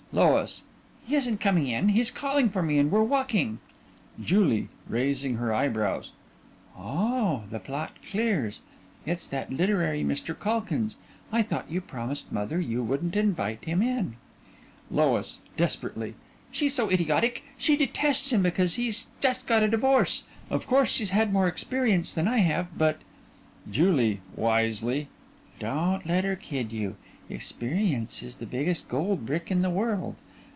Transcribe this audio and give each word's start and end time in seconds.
LOIS: 0.13 0.63
He 1.07 1.15
isn't 1.15 1.39
coming 1.39 1.67
in. 1.67 1.87
He's 1.87 2.11
calling 2.11 2.49
for 2.49 2.61
me 2.61 2.77
and 2.77 2.91
we're 2.91 3.01
walking. 3.01 3.59
JULIE: 4.21 4.67
(Raising 4.89 5.37
her 5.37 5.53
eyebrows) 5.53 6.11
Oh, 6.77 7.43
the 7.49 7.61
plot 7.61 7.93
clears. 8.11 8.59
It's 9.05 9.25
that 9.29 9.53
literary 9.53 10.03
Mr. 10.03 10.37
Calkins. 10.37 10.97
I 11.31 11.41
thought 11.43 11.71
you 11.71 11.79
promised 11.79 12.29
mother 12.29 12.59
you 12.59 12.83
wouldn't 12.83 13.15
invite 13.15 13.63
him 13.63 13.81
in. 13.81 14.17
LOIS: 14.91 15.39
(Desperately) 15.55 16.15
She's 16.51 16.73
so 16.73 16.91
idiotic. 16.91 17.45
She 17.57 17.77
detests 17.77 18.33
him 18.33 18.41
because 18.43 18.75
he's 18.75 19.07
just 19.21 19.47
got 19.47 19.63
a 19.63 19.69
divorce. 19.69 20.25
Of 20.49 20.67
course 20.67 20.91
she's 20.91 21.11
had 21.11 21.31
more 21.31 21.47
experience 21.47 22.13
than 22.13 22.27
I 22.27 22.39
have, 22.39 22.67
but 22.77 22.97
JULIE: 23.71 24.19
(Wisely) 24.35 25.07
Don't 25.59 26.05
let 26.05 26.25
her 26.25 26.35
kid 26.35 26.73
you! 26.73 26.97
Experience 27.29 28.21
is 28.21 28.37
the 28.37 28.45
biggest 28.45 28.89
gold 28.89 29.25
brick 29.25 29.49
in 29.49 29.61
the 29.61 29.69
world. 29.69 30.15